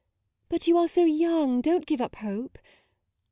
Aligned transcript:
But 0.49 0.65
you 0.65 0.79
are 0.79 0.87
so 0.87 1.05
young, 1.05 1.61
do 1.61 1.75
n't 1.75 1.85
give 1.85 2.01
up 2.01 2.15
hope. 2.15 2.57